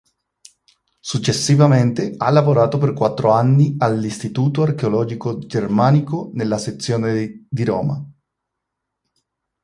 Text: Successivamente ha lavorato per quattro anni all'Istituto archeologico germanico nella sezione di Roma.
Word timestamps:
Successivamente 0.99 2.15
ha 2.17 2.31
lavorato 2.31 2.79
per 2.79 2.91
quattro 2.91 3.29
anni 3.33 3.75
all'Istituto 3.77 4.63
archeologico 4.63 5.37
germanico 5.37 6.31
nella 6.33 6.57
sezione 6.57 7.45
di 7.47 7.63
Roma. 7.63 8.03